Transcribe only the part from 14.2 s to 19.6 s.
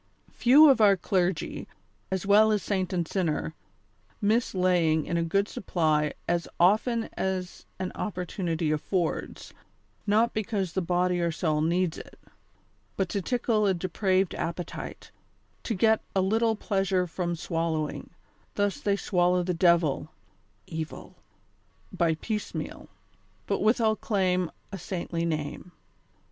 appetite, to get a little pleasure from swallowing; thus they swallow the